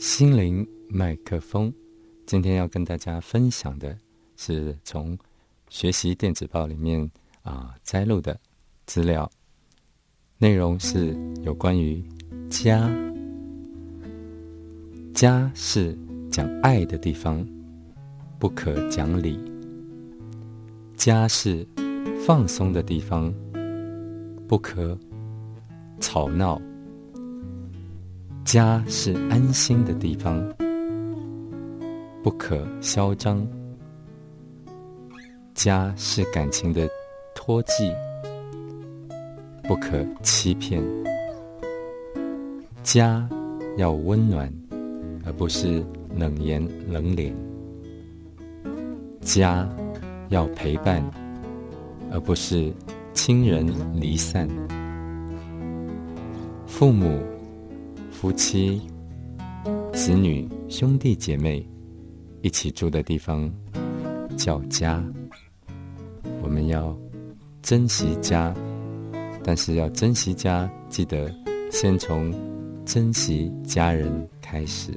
[0.00, 1.70] 心灵麦克风，
[2.24, 3.94] 今天要跟大家分享的
[4.34, 5.16] 是从
[5.68, 7.10] 学习电子报里面
[7.42, 8.40] 啊摘录的
[8.86, 9.30] 资料，
[10.38, 12.02] 内容是有关于
[12.48, 12.90] 家。
[15.12, 15.94] 家是
[16.30, 17.46] 讲爱的地方，
[18.38, 19.38] 不可讲理；
[20.96, 21.68] 家是
[22.24, 23.30] 放松的地方，
[24.48, 24.98] 不可
[26.00, 26.58] 吵闹。
[28.52, 30.44] 家是安心的地方，
[32.20, 33.46] 不可嚣张；
[35.54, 36.90] 家是感情的
[37.32, 37.92] 托寄，
[39.62, 40.82] 不可欺骗。
[42.82, 43.24] 家
[43.76, 44.52] 要温暖，
[45.24, 45.80] 而不是
[46.16, 47.32] 冷言冷脸；
[49.20, 49.64] 家
[50.30, 51.00] 要陪伴，
[52.10, 52.72] 而不是
[53.14, 54.48] 亲人离散。
[56.66, 57.16] 父母。
[58.20, 58.82] 夫妻、
[59.94, 61.66] 子女、兄弟姐妹
[62.42, 63.50] 一起住的地方
[64.36, 65.02] 叫家。
[66.42, 66.94] 我们要
[67.62, 68.54] 珍惜家，
[69.42, 71.34] 但是要珍惜家，记得
[71.72, 72.30] 先从
[72.84, 74.92] 珍惜家人开始。